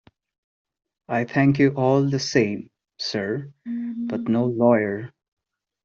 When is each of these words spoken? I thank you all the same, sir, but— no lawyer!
I 1.09 1.25
thank 1.25 1.59
you 1.59 1.75
all 1.75 2.01
the 2.09 2.17
same, 2.17 2.71
sir, 2.97 3.53
but— 3.67 4.21
no 4.27 4.45
lawyer! 4.45 5.13